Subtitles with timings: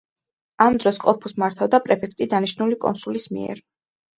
[0.63, 3.63] ამ დროს კორფუს მართავდა პრეფექტი დანიშნული კონსულის მიერ.